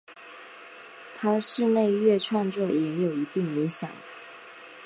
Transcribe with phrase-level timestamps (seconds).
[1.19, 3.87] 他的室内乐创作也有一定影响。